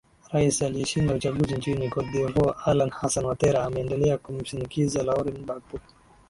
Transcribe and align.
rais 0.31 0.61
aliyeshinda 0.61 1.13
uchaguzi 1.13 1.55
nchini 1.55 1.89
cote 1.89 2.11
devoire 2.11 2.55
alan 2.65 2.89
hassan 2.89 3.25
watera 3.25 3.63
ameendelea 3.65 4.17
kumshinikiza 4.17 5.03
lauren 5.03 5.45
bagbo 5.45 5.79